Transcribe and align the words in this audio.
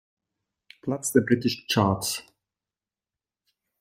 Platz 0.81 1.11
der 1.11 1.21
britischen 1.21 1.67
Charts. 1.67 2.23